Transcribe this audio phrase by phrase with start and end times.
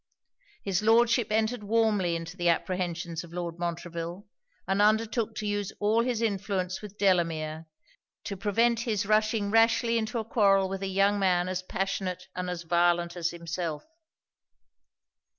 [0.63, 4.25] His Lordship entered warmly into the apprehensions of Lord Montreville;
[4.67, 7.67] and undertook to use all his influence with Delamere
[8.23, 12.49] to prevent his running rashly into a quarrel with a young man as passionate and
[12.49, 13.85] as violent as himself.